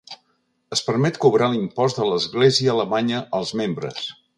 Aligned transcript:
Es 0.75 0.81
permet 0.87 1.19
cobrar 1.27 1.51
l'impost 1.53 2.01
de 2.03 2.09
l'església 2.13 2.77
alemanya 2.77 3.25
als 3.43 3.59
membres. 3.65 4.07